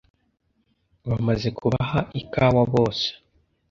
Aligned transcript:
bamaze 1.09 1.47
kubaha 1.57 1.99
ikawa 2.21 2.61
bose 2.73 3.07